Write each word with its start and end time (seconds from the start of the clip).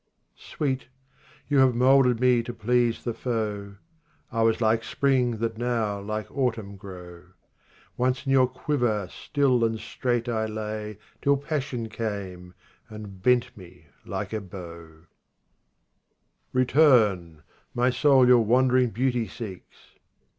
23 0.33 0.45
Sweet, 0.47 0.87
you 1.47 1.59
have 1.59 1.75
moulded 1.75 2.19
me 2.19 2.41
to 2.41 2.51
please 2.55 3.03
the 3.03 3.13
foe; 3.13 3.75
I 4.31 4.41
was 4.41 4.59
like 4.59 4.83
spring 4.83 5.37
that 5.37 5.59
now 5.59 5.99
like 5.99 6.25
autumn 6.35 6.75
grow. 6.75 7.25
Once 7.97 8.25
in 8.25 8.31
your 8.31 8.47
quiver 8.47 9.07
still 9.11 9.63
and 9.63 9.77
straight 9.79 10.27
I 10.27 10.47
lay 10.47 10.97
Till 11.21 11.37
passion, 11.37 11.87
came 11.87 12.55
and 12.89 13.21
bent 13.21 13.55
me 13.55 13.89
like 14.03 14.33
a 14.33 14.41
bow, 14.41 15.05
RUBAIYAT 16.51 16.51
OF 16.53 16.53
HAFIZ 16.53 16.73
45 16.73 16.73
24 16.73 16.81
Return! 16.95 17.43
my 17.75 17.89
soul 17.91 18.27
your 18.27 18.43
wandering 18.43 18.89
beauty 18.89 19.27
seeks. 19.27 19.77